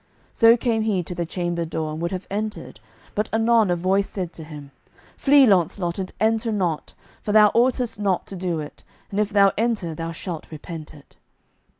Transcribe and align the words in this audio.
So 0.33 0.57
came 0.57 0.81
he 0.81 1.03
to 1.03 1.13
the 1.13 1.27
chamber 1.27 1.63
door, 1.63 1.91
and 1.91 2.01
would 2.01 2.11
have 2.11 2.25
entered, 2.31 2.79
but 3.13 3.29
anon 3.31 3.69
a 3.69 3.75
voice 3.75 4.09
said 4.09 4.33
to 4.33 4.43
him, 4.43 4.71
"Flee, 5.15 5.45
Launcelot, 5.45 5.99
and 5.99 6.11
enter 6.19 6.51
not, 6.51 6.95
for 7.21 7.31
thou 7.31 7.49
oughtest 7.53 7.99
not 7.99 8.25
to 8.25 8.35
do 8.35 8.59
it; 8.59 8.83
and 9.11 9.19
if 9.19 9.29
thou 9.29 9.51
enter 9.59 9.93
thou 9.93 10.11
shalt 10.11 10.47
repent 10.49 10.95
it." 10.95 11.17